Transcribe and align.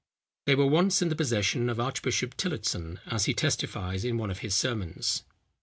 They 0.47 0.55
were 0.55 0.65
once 0.65 1.03
in 1.03 1.09
the 1.09 1.15
possession 1.15 1.69
of 1.69 1.79
Archbishop 1.79 2.35
Tillotson, 2.35 2.99
as 3.05 3.25
he 3.25 3.35
testifies 3.35 4.03
in 4.03 4.17
one 4.17 4.31
of 4.31 4.39
his 4.39 4.55
sermons. 4.55 5.21